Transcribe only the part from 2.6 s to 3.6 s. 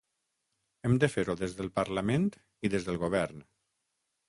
i des del govern.